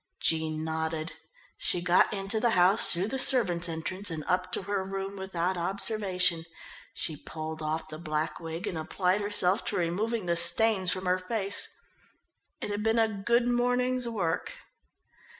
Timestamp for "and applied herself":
8.65-9.63